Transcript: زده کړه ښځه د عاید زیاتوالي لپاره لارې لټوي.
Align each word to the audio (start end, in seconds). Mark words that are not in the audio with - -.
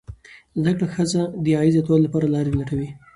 زده 0.59 0.71
کړه 0.77 0.87
ښځه 0.95 1.21
د 1.43 1.45
عاید 1.57 1.73
زیاتوالي 1.75 2.03
لپاره 2.05 2.31
لارې 2.33 2.51
لټوي. 2.59 2.89